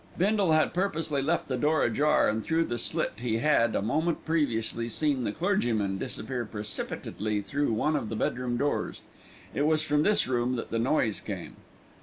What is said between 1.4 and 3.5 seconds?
the door ajar and through the slit he